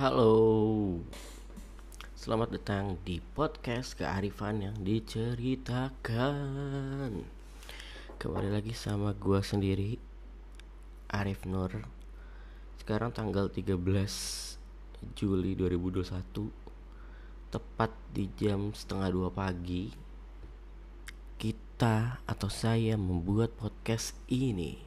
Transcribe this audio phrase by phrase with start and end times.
[0.00, 0.96] Halo,
[2.16, 6.40] selamat datang di podcast kearifan yang diceritakan.
[8.16, 10.00] Kembali lagi sama gua sendiri,
[11.04, 11.84] Arif Nur.
[12.80, 13.76] Sekarang tanggal 13
[15.20, 16.48] Juli 2021,
[17.52, 19.92] tepat di jam setengah dua pagi.
[21.36, 24.80] Kita atau saya membuat podcast ini.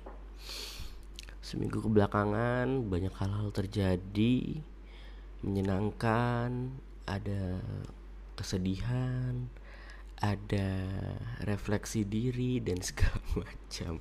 [1.38, 4.73] Seminggu kebelakangan banyak hal-hal terjadi
[5.44, 6.72] menyenangkan,
[7.04, 7.59] ada
[8.40, 9.52] kesedihan,
[10.23, 10.70] ada
[11.44, 14.00] refleksi diri dan segala macam.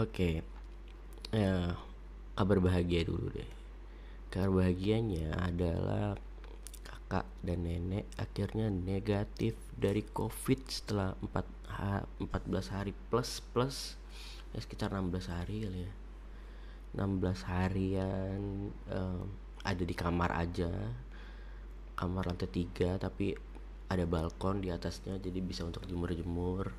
[0.00, 0.42] Oke,
[1.30, 1.76] ya
[2.34, 3.50] kabar bahagia dulu deh.
[4.32, 6.18] Kabar bahagianya adalah
[6.82, 13.94] kakak dan nenek akhirnya negatif dari covid setelah 4 14 hari plus plus
[14.54, 15.92] ya sekitar 16 hari kali ya
[16.94, 18.40] 16 harian
[18.90, 19.26] um,
[19.64, 20.70] ada di kamar aja.
[21.96, 23.32] Kamar lantai tiga tapi
[23.88, 26.70] ada balkon di atasnya jadi bisa untuk jemur-jemur.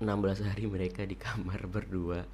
[0.00, 2.28] 16 hari mereka di kamar berdua.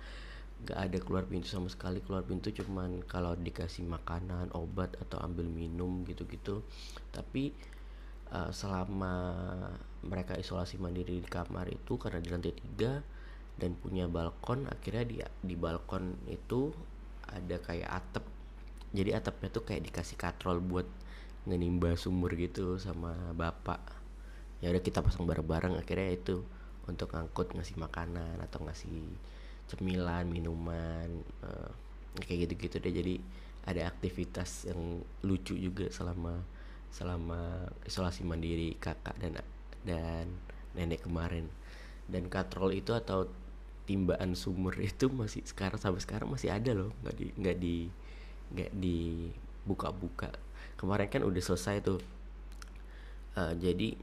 [0.63, 2.03] Gak ada keluar pintu sama sekali.
[2.03, 6.63] Keluar pintu cuman kalau dikasih makanan obat atau ambil minum gitu-gitu.
[7.15, 7.55] Tapi
[8.35, 9.15] uh, selama
[10.03, 13.03] mereka isolasi mandiri di kamar itu karena di lantai tiga
[13.61, 16.73] dan punya balkon akhirnya di di balkon itu
[17.29, 18.25] ada kayak atap
[18.93, 20.85] jadi atapnya tuh kayak dikasih katrol buat
[21.49, 23.81] ngenimba sumur gitu sama bapak.
[24.63, 26.45] Ya udah kita pasang bareng-bareng akhirnya itu
[26.87, 29.17] untuk ngangkut ngasih makanan atau ngasih
[29.67, 31.09] cemilan minuman
[31.43, 31.71] uh,
[32.21, 32.93] kayak gitu-gitu deh.
[32.93, 33.15] Jadi
[33.65, 36.45] ada aktivitas yang lucu juga selama
[36.93, 39.41] selama isolasi mandiri kakak dan
[39.83, 40.27] dan
[40.77, 41.49] nenek kemarin.
[42.07, 43.25] Dan katrol itu atau
[43.89, 46.93] timbaan sumur itu masih sekarang sampai sekarang masih ada loh.
[47.03, 47.77] Nggak di nggak di
[48.53, 50.31] nggak dibuka-buka.
[50.77, 52.01] Kemarin kan udah selesai tuh.
[53.33, 53.97] Uh, jadi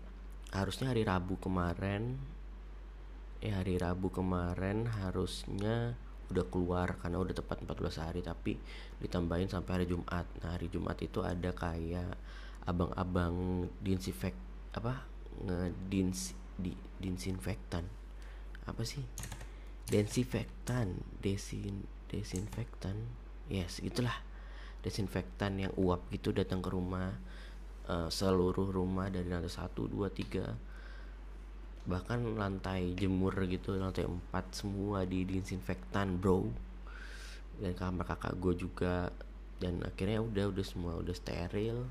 [0.49, 2.17] harusnya hari Rabu kemarin
[3.39, 5.93] ya hari Rabu kemarin harusnya
[6.29, 8.57] udah keluar karena udah tepat 14 hari tapi
[9.01, 10.25] ditambahin sampai hari Jumat.
[10.45, 12.13] Nah hari Jumat itu ada kayak
[12.69, 14.33] abang-abang disinfek
[14.77, 15.05] apa?
[15.41, 17.87] Ngedins di disinfektan.
[18.69, 19.01] Apa sih?
[19.89, 22.97] Desinfektan desin desinfektan.
[23.49, 24.28] Yes gitulah
[24.79, 27.11] desinfektan yang uap gitu datang ke rumah
[27.91, 30.55] uh, seluruh rumah dari lantai satu dua tiga
[31.89, 36.45] bahkan lantai jemur gitu lantai empat semua di disinfektan bro.
[37.59, 39.09] Dan kamar kakak gue juga.
[39.59, 41.89] Dan akhirnya udah udah semua udah steril.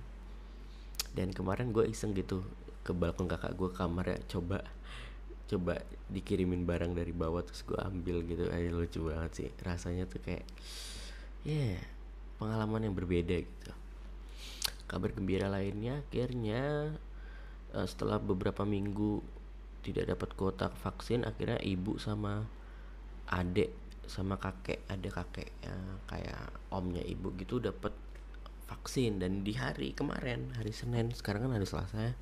[1.13, 2.47] Dan kemarin gue iseng gitu
[2.87, 4.65] ke balkon kakak gue kamarnya coba
[5.49, 5.81] coba
[6.13, 8.47] dikirimin barang dari bawah terus gue ambil gitu.
[8.49, 10.47] Aja lucu banget sih rasanya tuh kayak
[11.43, 11.81] ya yeah,
[12.39, 13.73] pengalaman yang berbeda gitu.
[14.89, 16.95] Kabar gembira lainnya akhirnya
[17.77, 19.21] uh, setelah beberapa minggu
[19.85, 22.47] tidak dapat kuota vaksin akhirnya ibu sama
[23.29, 23.71] adik
[24.09, 27.93] sama kakek ada kakek uh, kayak omnya ibu gitu dapat
[28.71, 29.21] vaksin.
[29.21, 32.15] Dan di hari kemarin hari Senin sekarang kan hari Selasa ya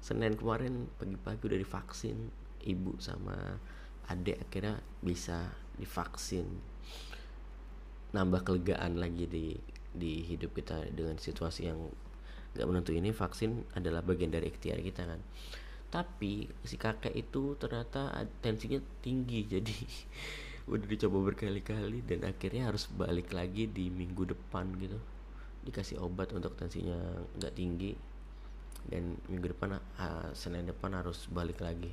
[0.00, 2.32] Senin kemarin pagi-pagi udah divaksin
[2.64, 3.60] ibu sama
[4.08, 6.48] adik akhirnya bisa divaksin
[8.10, 9.54] nambah kelegaan lagi di
[9.90, 11.78] di hidup kita dengan situasi yang
[12.54, 15.20] nggak menentu ini vaksin adalah bagian dari ikhtiar kita kan.
[15.90, 19.76] Tapi si kakek itu ternyata tensinya tinggi jadi
[20.70, 24.98] udah dicoba berkali-kali dan akhirnya harus balik lagi di minggu depan gitu.
[25.66, 26.98] Dikasih obat untuk tensinya
[27.38, 27.94] nggak tinggi
[28.86, 31.90] dan minggu depan uh, senin depan harus balik lagi.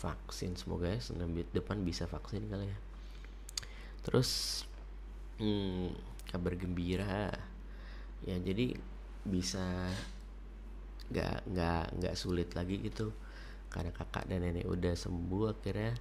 [0.00, 2.78] Vaksin semoga ya senin depan bisa vaksin kali ya.
[4.00, 4.64] Terus
[5.40, 5.96] hmm,
[6.28, 7.32] kabar gembira.
[8.22, 8.76] Ya jadi
[9.24, 9.64] bisa
[11.10, 13.10] nggak nggak nggak sulit lagi gitu.
[13.72, 15.96] Karena kakak dan nenek udah sembuh akhirnya.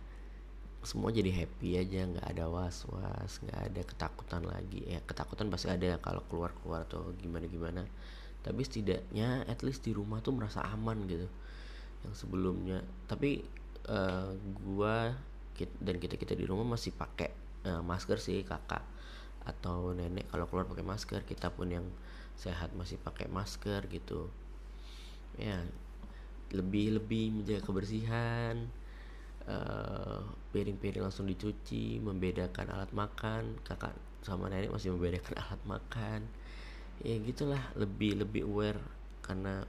[0.79, 4.83] Semua jadi happy aja nggak ada was was nggak ada ketakutan lagi.
[4.85, 7.83] Ya ketakutan pasti ada kalau keluar keluar atau gimana gimana
[8.39, 11.27] tapi setidaknya at least di rumah tuh merasa aman gitu.
[12.07, 12.79] Yang sebelumnya.
[13.07, 13.43] Tapi
[13.91, 14.31] uh,
[14.63, 15.11] gua
[15.59, 17.35] dan kita kita di rumah masih pakai
[17.67, 18.79] uh, masker sih kakak
[19.47, 21.87] atau nenek kalau keluar pakai masker kita pun yang
[22.39, 24.31] sehat masih pakai masker gitu.
[25.35, 25.63] Ya
[26.49, 28.65] lebih lebih menjaga kebersihan
[29.45, 30.21] eh,
[30.55, 33.59] piring-piring langsung dicuci membedakan alat makan.
[33.63, 36.19] Kakak sama nenek masih membedakan alat makan.
[37.03, 38.81] Ya gitulah lebih lebih aware
[39.23, 39.63] karena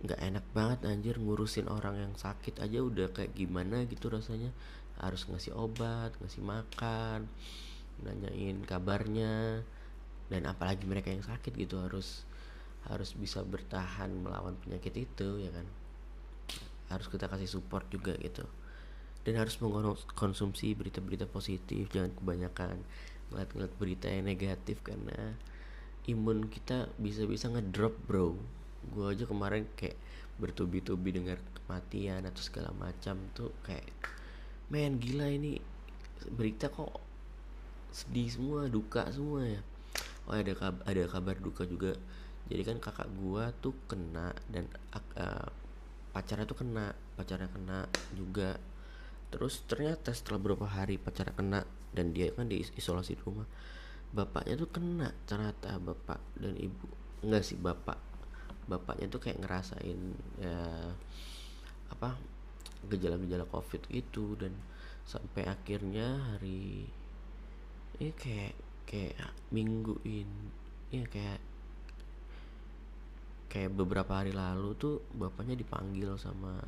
[0.00, 4.52] nggak enak banget anjir ngurusin orang yang sakit aja udah kayak gimana gitu rasanya.
[5.00, 7.28] Harus ngasih obat ngasih makan
[8.04, 9.64] nanyain kabarnya
[10.30, 12.24] dan apalagi mereka yang sakit gitu harus
[12.88, 15.66] harus bisa bertahan melawan penyakit itu ya kan?
[16.88, 18.46] Harus kita kasih support juga gitu.
[19.20, 22.80] Dan harus mengkonsumsi berita-berita positif jangan kebanyakan
[23.30, 25.36] ngeliat-ngeliat berita yang negatif karena
[26.08, 28.32] imun kita bisa-bisa ngedrop bro.
[28.96, 29.98] Gue aja kemarin kayak
[30.40, 33.84] bertubi-tubi dengar kematian atau segala macam tuh kayak
[34.72, 35.60] men gila ini
[36.32, 37.09] berita kok
[37.90, 39.60] sedih semua duka semua ya.
[40.26, 41.92] Oh ada kabar, ada kabar duka juga.
[42.50, 45.48] Jadi kan kakak gua tuh kena dan uh,
[46.10, 48.58] pacarnya tuh kena pacarnya kena juga.
[49.30, 51.60] Terus ternyata setelah beberapa hari pacarnya kena
[51.94, 53.46] dan dia kan diisolasi di rumah
[54.10, 56.86] bapaknya tuh kena ternyata bapak dan ibu.
[57.22, 57.98] Enggak sih bapak.
[58.66, 60.00] Bapaknya tuh kayak ngerasain
[60.38, 60.94] ya
[61.90, 62.14] apa
[62.86, 64.54] gejala-gejala covid gitu dan
[65.04, 66.86] sampai akhirnya hari
[68.00, 68.56] ini kayak
[68.88, 70.28] kayak mingguin.
[70.88, 71.38] Ya kayak
[73.52, 76.58] kayak beberapa hari lalu tuh bapaknya dipanggil sama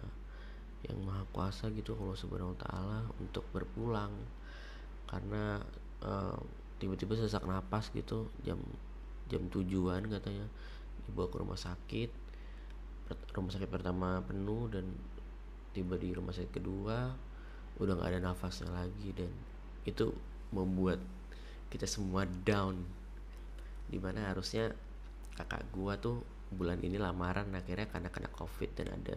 [0.84, 4.12] yang maha kuasa gitu kalau subhanahu ta'ala untuk berpulang.
[5.08, 5.56] Karena
[6.05, 6.37] uh,
[6.76, 8.61] tiba-tiba sesak napas gitu jam
[9.32, 10.44] jam tujuan katanya
[11.08, 12.11] dibawa ke rumah sakit.
[13.32, 14.85] Rumah sakit pertama penuh dan
[15.73, 17.08] tiba di rumah sakit kedua
[17.81, 19.17] udah nggak ada nafasnya lagi.
[19.17, 19.32] Dan
[19.88, 20.12] itu
[20.52, 21.00] membuat
[21.72, 22.84] kita semua down.
[23.88, 24.69] Di mana harusnya
[25.40, 26.20] kakak gua tuh
[26.52, 29.16] bulan ini lamaran akhirnya karena kena covid dan ada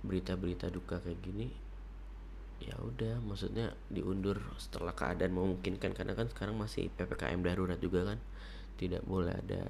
[0.00, 1.52] berita-berita duka kayak gini
[2.58, 5.92] ya udah maksudnya diundur setelah keadaan memungkinkan.
[5.92, 8.18] Karena kan sekarang masih ppkm darurat juga kan
[8.80, 9.62] tidak boleh ada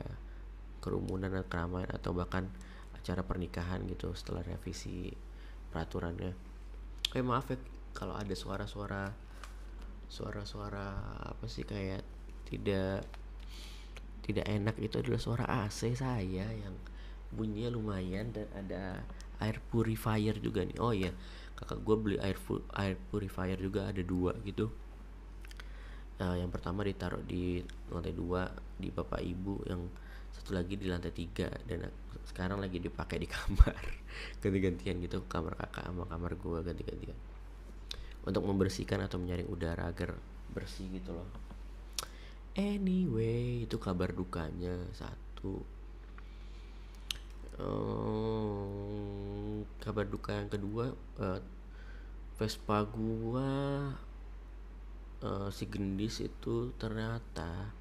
[0.78, 2.46] kerumunan atau keramaian atau bahkan
[2.94, 5.10] acara pernikahan gitu setelah revisi
[5.74, 6.32] peraturannya.
[7.16, 7.58] Eh maaf ya
[7.96, 9.27] kalau ada suara-suara
[10.08, 12.00] suara-suara apa sih kayak
[12.49, 13.05] tidak
[14.25, 16.75] tidak enak itu adalah suara AC saya yang
[17.32, 19.05] bunyinya lumayan dan ada
[19.40, 20.78] air purifier juga nih.
[20.81, 21.12] Oh iya
[21.56, 22.37] kakak gue beli air
[22.76, 24.72] air purifier juga ada dua gitu.
[26.19, 27.62] Uh, yang pertama ditaruh di
[27.94, 29.87] lantai dua di bapak ibu yang
[30.34, 31.87] satu lagi di lantai tiga dan
[32.26, 33.81] sekarang lagi dipakai di kamar.
[34.43, 37.16] Ganti-gantian gitu kamar kakak sama kamar gue ganti-gantian
[38.24, 40.16] untuk membersihkan atau menyaring udara agar
[40.50, 41.28] bersih gitu loh.
[42.58, 45.62] Anyway itu kabar dukanya satu.
[47.58, 51.42] Um, kabar duka yang kedua uh,
[52.38, 53.50] Vespa gua
[55.26, 57.74] uh, si gendis itu ternyata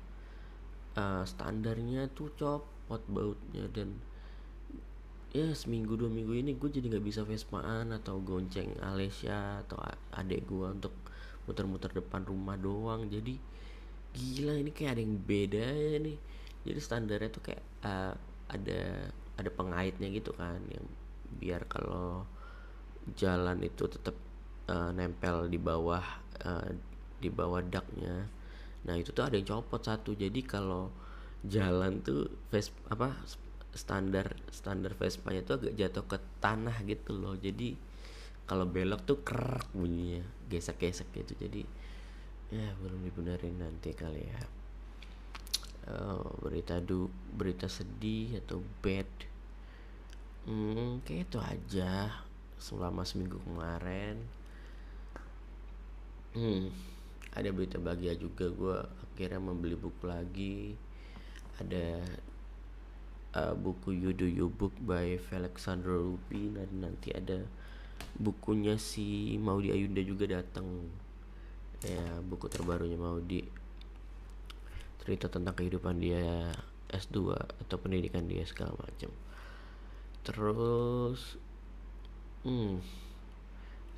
[0.98, 4.02] uh, standarnya tuh copot bautnya dan
[5.36, 9.76] ya seminggu dua minggu ini gue jadi nggak bisa Vespaan atau gonceng Alessia atau
[10.16, 10.96] adek gue untuk
[11.48, 13.08] muter-muter depan rumah doang.
[13.08, 13.40] Jadi
[14.16, 16.18] gila ini kayak ada yang beda ya nih.
[16.68, 18.14] Jadi standarnya tuh kayak uh,
[18.52, 20.86] ada ada pengaitnya gitu kan yang
[21.40, 22.26] biar kalau
[23.16, 24.16] jalan itu tetap
[24.68, 26.04] uh, nempel di bawah
[26.44, 26.68] uh,
[27.20, 28.28] di bawah daknya.
[28.84, 30.16] Nah itu tuh ada yang copot satu.
[30.16, 30.92] Jadi kalau
[31.48, 33.16] jalan tuh face apa
[33.78, 37.38] standar standar Vespa-nya tuh agak jatuh ke tanah gitu loh.
[37.38, 37.78] Jadi
[38.50, 41.38] kalau belok tuh kerak bunyinya gesek-gesek gitu.
[41.38, 41.62] Jadi
[42.52, 44.42] ya belum dibenerin nanti kali ya.
[45.88, 49.08] Uh, berita du berita sedih atau bad?
[50.44, 52.12] Hmm, kayak itu aja
[52.58, 54.20] selama seminggu kemarin.
[56.36, 56.98] Hmm
[57.38, 60.74] ada berita bahagia juga gue akhirnya membeli buku lagi.
[61.62, 62.02] Ada
[63.38, 66.58] uh, buku You Do You Book by Alexander Ruby.
[66.58, 67.46] Dan nanti ada
[68.18, 70.66] bukunya si Maudi Ayunda juga datang.
[71.86, 73.46] Ya buku terbarunya mau di
[75.06, 76.52] cerita tentang kehidupan dia
[76.90, 79.14] S2 atau pendidikan dia segala macam.
[80.26, 81.38] Terus
[82.42, 82.82] hmm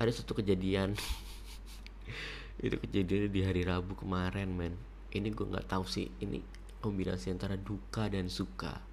[0.00, 0.96] ada satu kejadian.
[2.64, 4.76] Itu kejadian di hari Rabu kemarin men.
[5.10, 6.12] Ini gue nggak tahu sih.
[6.20, 6.44] Ini
[6.84, 8.89] kombinasi antara duka dan suka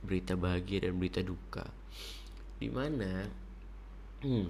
[0.00, 1.68] berita bahagia dan berita duka
[2.60, 3.28] di mana
[4.24, 4.46] hmm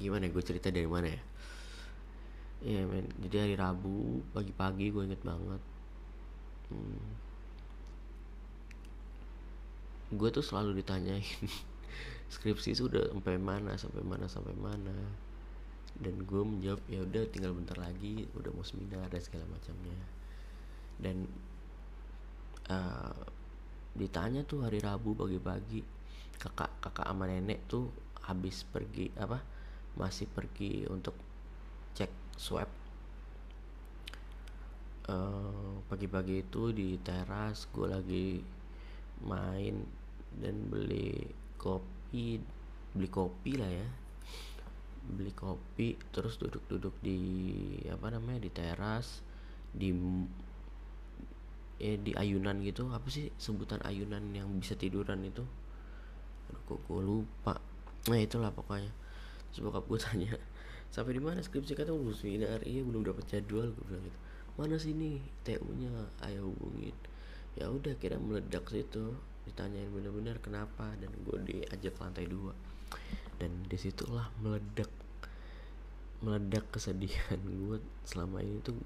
[0.00, 1.22] gimana gue cerita dari mana ya
[2.60, 5.62] Iya men, jadi hari Rabu pagi-pagi gue inget banget.
[6.68, 7.00] Hmm.
[10.12, 11.24] Gue tuh selalu ditanyain
[12.36, 14.92] skripsi sudah sampai mana, sampai mana, sampai mana.
[15.96, 19.96] Dan gue menjawab ya udah tinggal bentar lagi, udah mau seminar dan segala macamnya.
[21.00, 21.16] Dan
[22.68, 23.24] uh,
[23.94, 25.82] ditanya tuh hari Rabu pagi-pagi.
[26.40, 27.90] Kakak kakak sama nenek tuh
[28.24, 29.42] habis pergi apa
[29.98, 31.16] masih pergi untuk
[31.98, 32.70] cek swab.
[35.10, 38.28] Uh, pagi-pagi itu di teras gue lagi
[39.26, 39.82] main
[40.38, 41.26] dan beli
[41.58, 42.38] kopi
[42.94, 43.88] beli kopi lah ya.
[45.10, 47.18] Beli kopi terus duduk-duduk di
[47.90, 49.20] apa namanya di teras
[49.74, 49.90] di
[51.80, 55.42] eh di ayunan gitu apa sih sebutan ayunan yang bisa tiduran itu?
[56.52, 57.56] Aduh, kok gue lupa.
[58.12, 58.92] Nah itulah pokoknya.
[59.50, 60.32] Terus bokap gue tanya
[60.92, 61.72] sampai di mana skripsi?
[61.72, 62.60] Kata belum seminar.
[62.62, 64.18] Iya belum dapat jadwal gue bilang gitu.
[64.60, 65.24] Mana sini?
[65.40, 65.88] TU nya
[66.28, 66.94] ayo hubungin.
[67.56, 69.16] Ya udah kira meledak situ.
[69.48, 72.52] Ditanyain bener-bener kenapa dan gue diajak lantai dua.
[73.40, 74.92] Dan di situlah meledak
[76.20, 78.76] meledak kesedihan gue selama ini tuh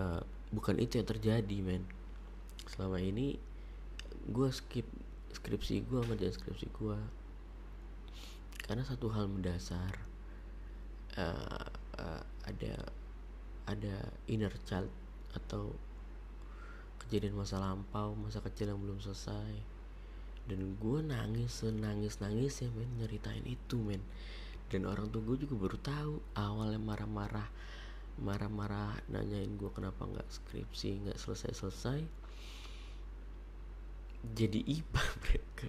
[0.00, 1.84] uh, bukan itu yang terjadi men
[2.68, 3.40] selama ini
[4.28, 4.84] gue skip
[5.32, 6.98] skripsi gue ngerjain skripsi gue
[8.68, 9.96] karena satu hal mendasar
[11.16, 12.74] uh, uh, ada
[13.68, 13.96] ada
[14.28, 14.88] inner child
[15.32, 15.72] atau
[17.04, 19.80] kejadian masa lampau masa kecil yang belum selesai.
[20.48, 24.00] Dan gue nangis senangis nangis ya men nyeritain itu men.
[24.68, 27.48] Dan orang tua gue juga baru tahu awalnya marah-marah
[28.18, 32.02] marah-marah nanyain gue kenapa nggak skripsi nggak selesai-selesai
[34.22, 35.66] jadi iba mereka.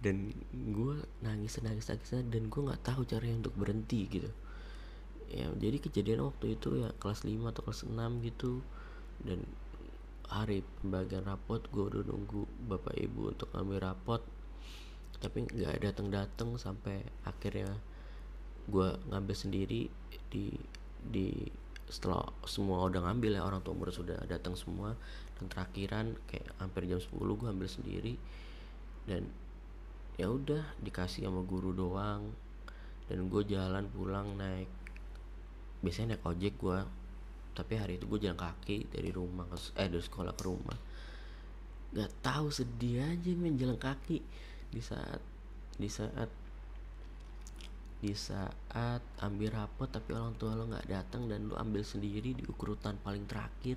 [0.00, 4.30] Dan gue nangis nangis nangis dan gue nggak tahu caranya untuk berhenti gitu.
[5.30, 8.64] Ya jadi kejadian waktu itu ya kelas 5 atau kelas 6 gitu.
[9.20, 9.44] Dan
[10.30, 14.22] hari pembagian rapot gue udah nunggu bapak ibu untuk ngambil rapot.
[15.20, 17.76] Tapi nggak datang datang sampai akhirnya
[18.70, 19.92] gue ngambil sendiri
[20.32, 20.54] di
[21.00, 21.50] di
[21.90, 24.94] setelah semua udah ngambil ya orang tua murid sudah datang semua
[25.48, 28.14] terakhiran kayak hampir jam 10 gue ambil sendiri.
[29.06, 29.24] Dan
[30.20, 32.28] ya udah dikasih sama guru doang.
[33.08, 34.68] Dan gue jalan pulang naik.
[35.80, 36.78] Biasanya naik ojek gue
[37.50, 40.78] tapi hari itu gue jalan kaki dari rumah ke eh dari sekolah ke rumah.
[41.92, 44.22] Nggak tahu sedih aja main jalan kaki.
[44.72, 45.20] Di saat
[45.76, 46.30] di saat
[48.00, 52.44] di saat ambil rapot tapi orang tua lo nggak datang dan lo ambil sendiri di
[52.48, 53.76] ukurutan paling terakhir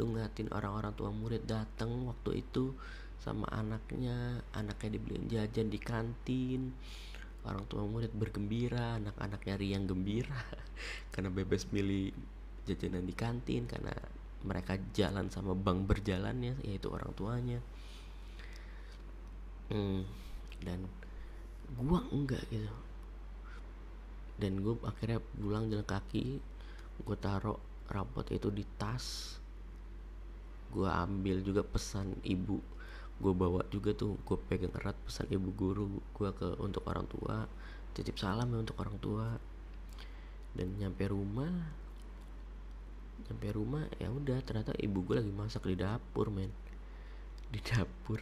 [0.00, 2.72] lo ngeliatin orang-orang tua murid datang waktu itu
[3.20, 6.72] sama anaknya anaknya dibeliin jajan di kantin
[7.44, 10.40] orang tua murid bergembira anak-anaknya riang gembira
[11.12, 12.16] karena bebas milih
[12.64, 13.92] jajanan di kantin karena
[14.44, 17.58] mereka jalan sama bank berjalannya yaitu orang tuanya.
[19.68, 20.06] Hmm,
[20.62, 20.86] dan
[21.76, 22.70] gua enggak gitu
[24.38, 26.38] dan gue akhirnya pulang jalan kaki
[26.98, 27.58] gue taruh
[27.90, 29.36] rapot itu di tas.
[30.68, 32.60] Gue ambil juga pesan ibu.
[33.18, 37.48] Gue bawa juga tuh gue pegang erat pesan ibu guru gue ke untuk orang tua.
[37.96, 39.26] Titip salam ya untuk orang tua.
[40.54, 41.50] Dan nyampe rumah
[43.18, 46.52] nyampe rumah ya udah ternyata ibu gue lagi masak di dapur men.
[47.50, 48.20] Di dapur.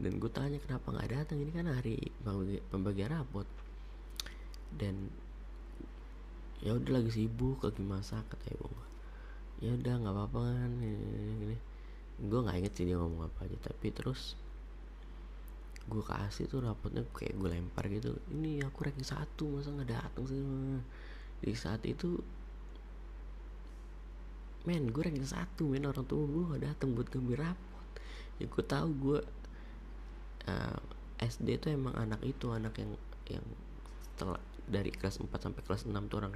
[0.00, 1.38] Dan gue tanya kenapa nggak datang?
[1.38, 2.00] Ini kan hari
[2.72, 3.46] pembagian rapot.
[4.72, 5.12] Dan
[6.62, 8.86] ya udah lagi sibuk lagi masak kata ibu gue
[9.62, 11.54] ya udah nggak apa-apa kan ini,
[12.18, 14.34] gue nggak inget sih dia ngomong apa aja tapi terus
[15.86, 18.14] gue kasih tuh rapotnya kayak gue lempar gitu.
[18.30, 20.38] Ini aku ranking satu masa nggak datang sih?
[21.42, 22.22] Di saat itu
[24.62, 27.86] men gue ranking satu men orang tua gue gak datang buat ngambil rapot.
[28.38, 29.20] Ya gue tahu gue
[30.46, 30.78] uh,
[31.18, 32.94] SD tuh emang anak itu anak yang
[33.26, 33.46] yang
[34.14, 34.38] setelah
[34.68, 36.32] dari kelas 4 sampai kelas 6 tuh orang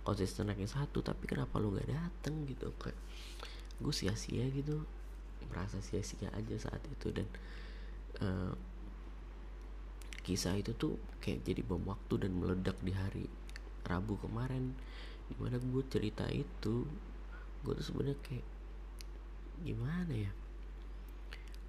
[0.00, 2.72] konsisten ranking satu tapi kenapa lu gak dateng gitu?
[2.80, 2.98] Kayak
[3.80, 4.84] gue sia-sia gitu
[5.48, 7.26] merasa sia-sia aja saat itu dan
[8.22, 8.52] uh,
[10.20, 13.26] kisah itu tuh kayak jadi bom waktu dan meledak di hari
[13.84, 14.76] Rabu kemarin.
[15.30, 16.84] Di mana gue cerita itu
[17.60, 18.46] gue tuh sebenarnya kayak
[19.64, 20.32] gimana ya?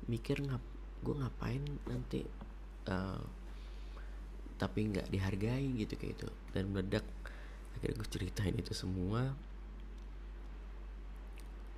[0.08, 0.63] Mikir ngap
[1.01, 2.22] gue ngapain nanti
[2.86, 3.41] uh,
[4.62, 6.30] tapi nggak dihargai gitu kayak itu.
[6.53, 7.06] Dan meledak.
[7.74, 9.34] Akhirnya gue ceritain itu semua.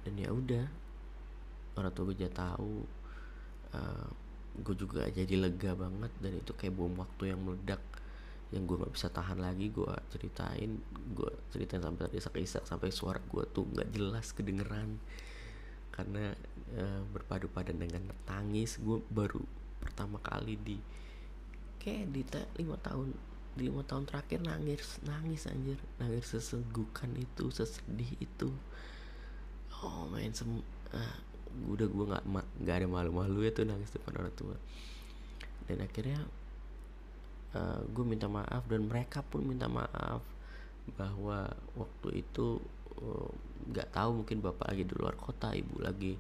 [0.04, 0.68] Dan ya udah
[1.80, 2.84] orang tua gue jadi tahu
[3.72, 4.10] uh,
[4.54, 7.82] gue juga jadi lega banget dan itu kayak bom waktu yang meledak
[8.54, 9.72] yang gue nggak bisa tahan lagi.
[9.72, 10.76] Gue ceritain
[11.16, 15.00] gue ceritain sampai tadi isak sampai suara gue tuh nggak jelas kedengeran.
[15.96, 16.36] Karena
[16.76, 18.76] uh, berpadu padan dengan tangis.
[18.78, 19.40] Gue baru
[19.80, 20.78] pertama kali di
[21.84, 22.24] kayak di
[22.64, 23.12] lima tahun
[23.54, 25.78] di lima tahun terakhir nangis nangis anjir.
[26.00, 28.50] Nangis sesegukan itu sesedih itu.
[29.84, 30.50] Oh main sem
[30.96, 31.18] uh,
[31.70, 32.24] udah gue nggak
[32.64, 34.58] nggak ada malu-malu ya tuh nangis depan orang tua.
[35.68, 36.24] Dan akhirnya
[37.54, 40.24] uh, gue minta maaf dan mereka pun minta maaf
[41.00, 41.48] bahwa
[41.80, 42.60] waktu itu
[43.00, 43.30] eh,
[43.72, 46.20] nggak uh, tahu mungkin bapak lagi di luar kota ibu lagi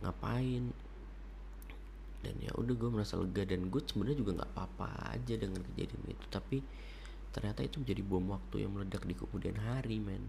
[0.00, 0.72] ngapain
[2.24, 6.04] dan ya udah gue merasa lega dan gue sebenarnya juga nggak apa-apa aja dengan kejadian
[6.08, 6.26] itu.
[6.32, 6.58] Tapi
[7.36, 10.24] ternyata itu menjadi bom waktu yang meledak di kemudian hari men.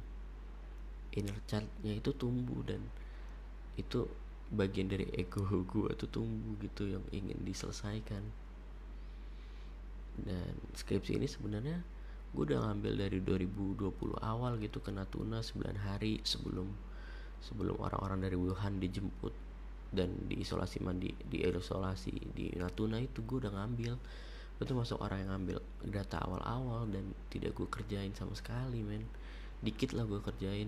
[1.15, 2.83] Inner childnya itu tumbuh dan
[3.79, 4.03] itu
[4.51, 8.23] bagian dari ego gue tuh tumbuh gitu yang ingin diselesaikan.
[10.19, 11.79] Dan skripsi ini sebenarnya
[12.35, 16.67] gue udah ngambil dari 2020 awal gitu ke Natuna 9 hari sebelum
[17.39, 19.44] sebelum orang-orang dari Wuhan dijemput
[19.95, 23.95] dan diisolasi mandi di isolasi di Natuna itu gue udah ngambil.
[24.59, 29.07] Itu masuk orang yang ngambil data awal-awal dan tidak gue kerjain sama sekali men.
[29.63, 30.67] Dikit lah gue kerjain.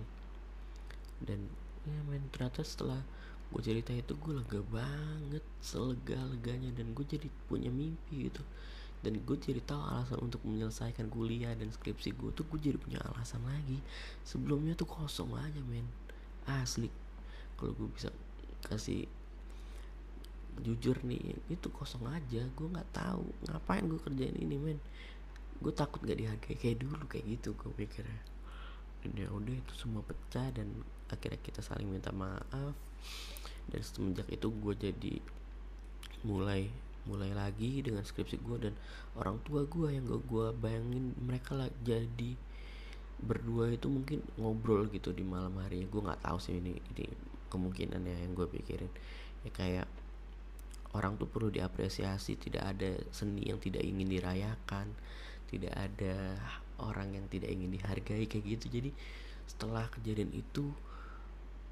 [1.20, 1.44] Dan
[1.84, 3.00] ya men ternyata setelah
[3.48, 8.44] gue cerita itu gue lega banget selega leganya dan gue jadi punya mimpi gitu.
[9.04, 13.00] Dan gue jadi tahu alasan untuk menyelesaikan kuliah dan skripsi gue tuh gue jadi punya
[13.12, 13.80] alasan lagi.
[14.28, 15.88] Sebelumnya tuh kosong aja men.
[16.48, 16.92] Asli.
[17.56, 18.12] Kalau gue bisa
[18.68, 19.08] kasih
[20.64, 22.44] jujur nih itu kosong aja.
[22.54, 24.80] Gue nggak tahu ngapain gue kerjain ini men?
[25.58, 28.22] Gue takut gak dihargai kayak dulu kayak gitu gue pikirnya.
[29.02, 30.70] Dan ya udah itu semua pecah dan
[31.10, 32.78] akhirnya kita saling minta maaf.
[33.68, 35.14] Dan semenjak itu gue jadi
[36.26, 36.70] mulai
[37.08, 38.74] mulai lagi dengan skripsi gue dan
[39.16, 41.18] orang tua gue yang gak gue bayangin.
[41.26, 42.38] Mereka lah jadi
[43.18, 47.10] berdua itu mungkin ngobrol gitu di malam hari gue nggak tahu sih ini ini
[47.50, 48.92] kemungkinannya yang gue pikirin.
[49.42, 49.88] Ya kayak
[50.98, 52.34] orang tuh perlu diapresiasi.
[52.42, 54.90] Tidak ada seni yang tidak ingin dirayakan.
[55.48, 56.36] Tidak ada
[56.82, 58.66] orang yang tidak ingin dihargai kayak gitu.
[58.82, 58.90] Jadi
[59.46, 60.74] setelah kejadian itu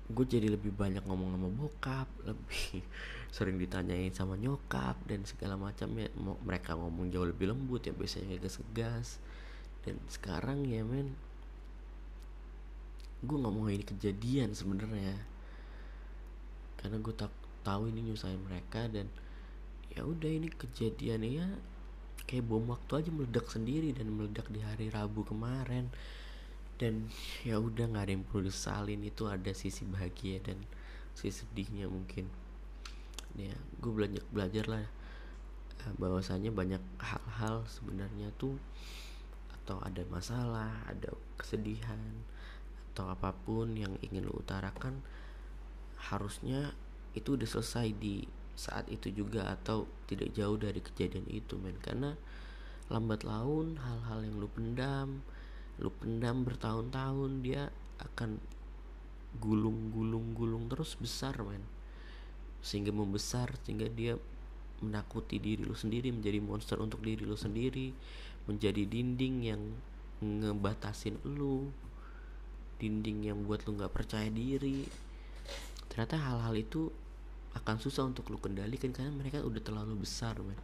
[0.05, 2.85] gue jadi lebih banyak ngomong sama bokap lebih
[3.33, 5.89] sering ditanyain sama nyokap dan segala macam.
[5.97, 6.07] Ya
[6.45, 9.17] mereka ngomong jauh lebih lembut ya biasanya kayak segas
[9.85, 11.13] dan sekarang ya men
[13.25, 15.17] gue nggak mau ini kejadian sebenarnya.
[16.77, 17.33] Karena gue tak
[17.65, 19.09] tahu ini nyusahin mereka dan
[19.89, 21.57] ya udah ini kejadiannya
[22.25, 25.89] kayak bom waktu aja meledak sendiri dan meledak di hari Rabu kemarin.
[26.75, 27.07] Dan
[27.47, 30.59] ya udah nggak ada yang perlu disalin itu ada sisi bahagia dan
[31.15, 32.27] sisi sedihnya mungkin.
[33.39, 34.85] Ya gue belajar belajar lah
[35.81, 38.59] eh, bahwasanya banyak hal-hal sebenarnya tuh
[39.63, 41.09] atau ada masalah ada
[41.39, 41.97] kesedihan
[42.93, 45.03] atau apa pun yang ingin lo utarakan
[46.11, 46.71] harusnya
[47.15, 51.75] itu udah selesai di saat itu juga atau tidak jauh dari kejadian itu men.
[51.79, 52.15] Karena
[52.91, 55.25] lambat laun hal-hal yang lu pendam
[55.75, 57.67] lu pendam bertahun-tahun dia
[57.99, 58.39] akan
[59.43, 61.63] gulung-gulung-gulung terus besar men.
[62.63, 64.15] Sehingga membesar sehingga dia
[64.79, 67.95] menakuti diri lu sendiri menjadi monster untuk diri lu sendiri
[68.45, 69.61] menjadi dinding yang
[70.19, 71.71] ngebatasin lu
[72.79, 74.87] dinding yang buat lu nggak percaya diri.
[75.91, 76.91] Ternyata hal-hal itu
[77.55, 80.59] akan susah untuk lu kendalikan karena mereka udah terlalu besar men.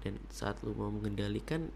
[0.00, 1.68] Dan saat lu mau mengendalikan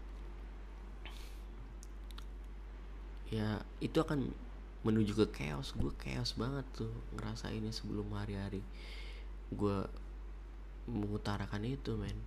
[3.31, 4.33] ya itu akan
[4.81, 5.77] menuju ke chaos.
[5.77, 8.65] Gue chaos banget tuh ngerasa ini sebelum hari-hari
[9.53, 9.77] gue
[10.89, 12.17] mengutarakan itu men.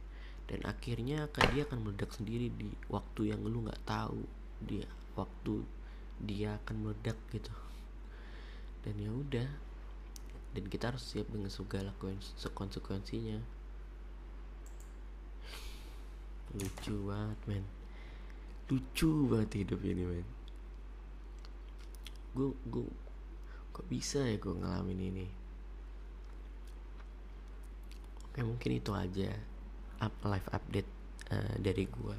[0.45, 4.23] Dan akhirnya kan dia akan meledak sendiri di waktu yang lu nggak tahu.
[4.63, 4.87] Dia
[5.19, 5.67] waktu
[6.23, 7.51] dia akan meledak gitu.
[8.85, 9.49] Dan ya udah
[10.55, 11.91] dan kita harus siap dengan segala
[12.55, 13.43] konsekuensinya
[16.55, 17.65] lucu banget men.
[18.71, 20.27] Lucu banget hidup ini men.
[22.35, 22.87] Gue gue
[23.75, 25.27] kok bisa ya gue ngalamin ini?
[28.31, 29.31] Oke mungkin itu aja
[30.03, 30.91] up live update
[31.31, 32.17] uh, dari gue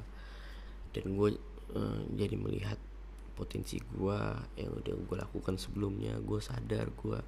[0.96, 1.28] dan gue
[1.76, 2.80] uh, jadi melihat
[3.36, 4.20] potensi gue
[4.56, 6.16] yang udah gue lakukan sebelumnya.
[6.20, 7.20] Gue sadar gue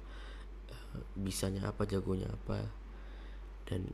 [1.17, 2.65] bisanya apa jagonya apa.
[3.65, 3.89] Dan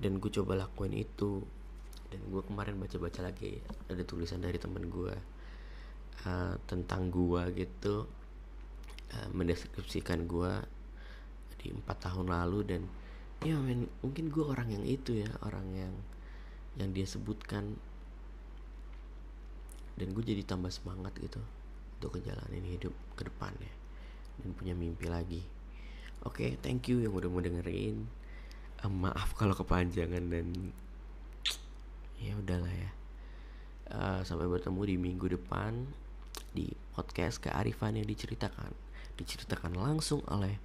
[0.00, 1.44] dan gue coba lakuin itu.
[2.06, 3.58] Dan gue kemarin baca-baca lagi
[3.90, 5.36] ada tulisan dari temen gue
[6.24, 8.08] uh, tentang gua gitu.
[9.06, 10.64] Uh, mendeskripsikan gua
[11.62, 12.82] di empat tahun lalu dan
[13.44, 15.94] ya men, mungkin gua orang yang itu ya orang yang
[16.80, 17.76] yang dia sebutkan.
[19.96, 21.40] Dan gue jadi tambah semangat gitu
[21.96, 23.72] untuk kejalanin hidup ke depannya
[24.42, 25.42] dan punya mimpi lagi
[26.24, 28.06] oke okay, thank you yang udah mau dengerin
[28.82, 30.72] uh, maaf kalau kepanjangan dan
[32.16, 32.90] ya udahlah ya
[33.92, 35.86] uh, sampai bertemu di minggu depan
[36.56, 38.72] di podcast kearifan yang diceritakan
[39.16, 40.60] diceritakan langsung oleh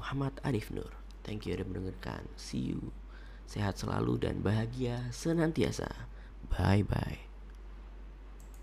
[0.00, 0.92] Muhammad Arif Nur.
[1.24, 2.28] Thank you udah mendengarkan.
[2.36, 2.92] See you.
[3.46, 5.88] Sehat selalu dan bahagia senantiasa.
[6.50, 7.25] Bye bye.